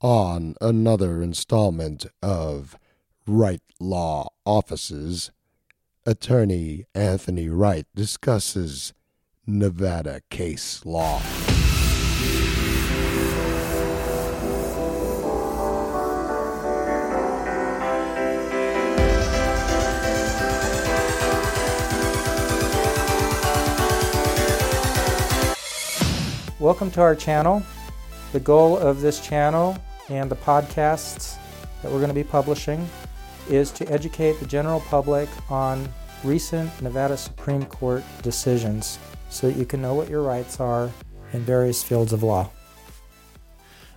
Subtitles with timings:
[0.00, 2.78] on another installment of
[3.26, 5.32] Wright Law Offices.
[6.06, 8.94] Attorney Anthony Wright discusses
[9.44, 11.20] Nevada case law.
[26.60, 27.62] Welcome to our channel.
[28.32, 29.76] The goal of this channel
[30.08, 31.36] and the podcasts
[31.82, 32.88] that we're going to be publishing
[33.48, 35.88] is to educate the general public on
[36.24, 38.98] recent Nevada Supreme Court decisions
[39.30, 40.90] so that you can know what your rights are
[41.32, 42.50] in various fields of law.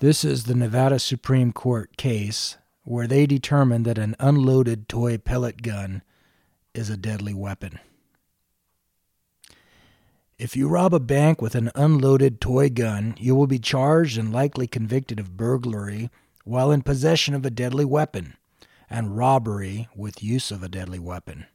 [0.00, 5.62] This is the Nevada Supreme Court case where they determined that an unloaded toy pellet
[5.62, 6.02] gun
[6.74, 7.78] is a deadly weapon.
[10.38, 14.32] If you rob a bank with an unloaded toy gun, you will be charged and
[14.32, 16.10] likely convicted of burglary
[16.44, 18.36] while in possession of a deadly weapon
[18.90, 21.46] and robbery with use of a deadly weapon.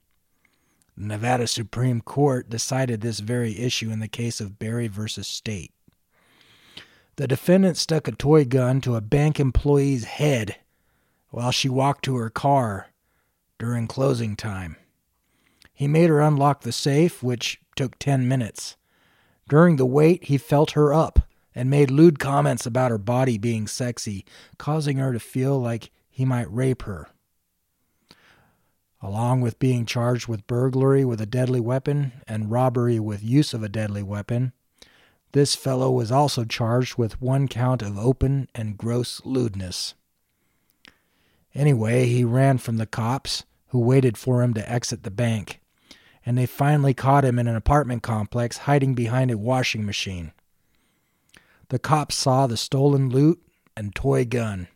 [0.96, 5.08] The Nevada Supreme Court decided this very issue in the case of Berry v.
[5.08, 5.72] State.
[7.18, 10.56] The defendant stuck a toy gun to a bank employee's head
[11.30, 12.88] while she walked to her car
[13.60, 14.78] during closing time.
[15.78, 18.78] He made her unlock the safe, which took 10 minutes.
[19.48, 21.20] During the wait, he felt her up
[21.54, 24.26] and made lewd comments about her body being sexy,
[24.58, 27.10] causing her to feel like he might rape her.
[29.04, 33.62] Along with being charged with burglary with a deadly weapon and robbery with use of
[33.62, 34.54] a deadly weapon,
[35.34, 39.94] this fellow was also charged with one count of open and gross lewdness.
[41.54, 45.60] Anyway, he ran from the cops, who waited for him to exit the bank
[46.28, 50.34] and they finally caught him in an apartment complex hiding behind a washing machine.
[51.70, 53.42] The cops saw the stolen loot
[53.78, 54.68] and toy gun.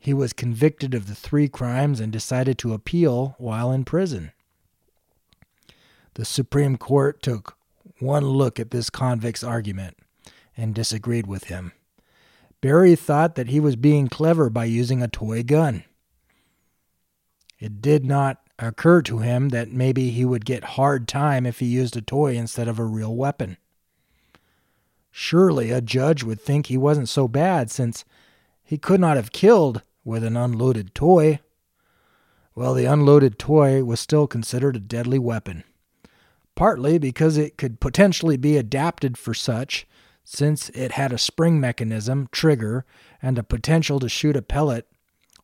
[0.00, 4.32] He was convicted of the three crimes and decided to appeal while in prison.
[6.14, 7.56] The Supreme Court took
[8.00, 9.96] one look at this convict's argument
[10.56, 11.70] and disagreed with him.
[12.60, 15.84] Berry thought that he was being clever by using a toy gun.
[17.60, 21.66] It did not occur to him that maybe he would get hard time if he
[21.66, 23.56] used a toy instead of a real weapon.
[25.10, 28.04] Surely a judge would think he wasn't so bad since
[28.62, 31.40] he could not have killed with an unloaded toy.
[32.54, 35.64] Well, the unloaded toy was still considered a deadly weapon,
[36.54, 39.86] partly because it could potentially be adapted for such,
[40.24, 42.84] since it had a spring mechanism, trigger,
[43.20, 44.86] and a potential to shoot a pellet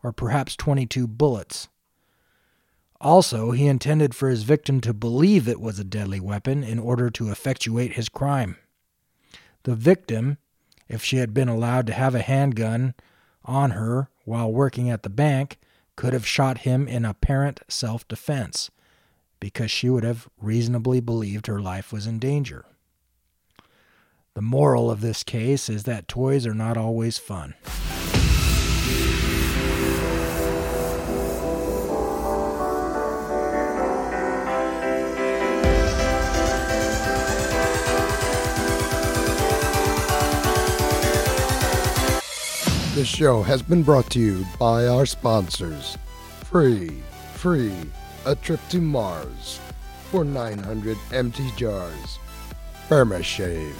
[0.02, 1.69] or perhaps 22 bullets.
[3.00, 7.10] Also, he intended for his victim to believe it was a deadly weapon in order
[7.10, 8.56] to effectuate his crime.
[9.62, 10.38] The victim,
[10.88, 12.94] if she had been allowed to have a handgun
[13.44, 15.58] on her while working at the bank,
[15.94, 18.70] could have shot him in apparent self defense
[19.41, 22.64] because she would have reasonably believed her life was in danger.
[24.34, 27.54] The moral of this case is that toys are not always fun.
[42.98, 45.97] This show has been brought to you by our sponsors.
[46.42, 47.00] Free,
[47.34, 47.72] free,
[48.26, 49.60] a trip to Mars
[50.10, 52.19] for 900 empty jars.
[52.88, 53.76] Burma-Shave.